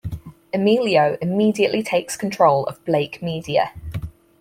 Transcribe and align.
Emilio 0.51 1.15
immediately 1.21 1.83
takes 1.83 2.17
control 2.17 2.65
of 2.65 2.83
Blake 2.85 3.21
Media. 3.21 3.71